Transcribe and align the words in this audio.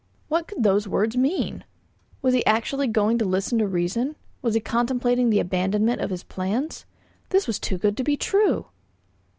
What 0.29 0.47
could 0.47 0.63
those 0.63 0.87
words 0.87 1.15
mean? 1.15 1.63
Was 2.23 2.33
he 2.33 2.43
actually 2.47 2.87
going 2.87 3.19
to 3.19 3.23
listen 3.25 3.59
to 3.59 3.67
reason? 3.67 4.15
Was 4.41 4.55
he 4.55 4.59
contemplating 4.59 5.29
the 5.29 5.39
abandonment 5.39 6.01
of 6.01 6.09
his 6.09 6.23
plans? 6.23 6.87
This 7.29 7.45
was 7.45 7.59
too 7.59 7.77
good 7.77 7.95
to 7.97 8.03
be 8.03 8.17
true. 8.17 8.65